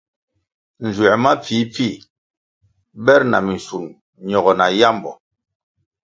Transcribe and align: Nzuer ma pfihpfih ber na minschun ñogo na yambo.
Nzuer 0.85 1.15
ma 1.23 1.31
pfihpfih 1.43 2.01
ber 3.05 3.21
na 3.31 3.37
minschun 3.47 3.85
ñogo 4.29 4.51
na 4.59 4.65
yambo. 4.79 5.11